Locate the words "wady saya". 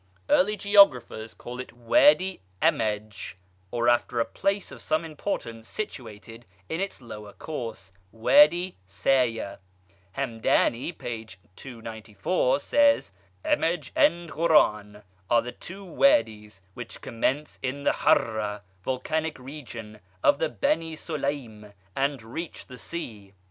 8.11-9.57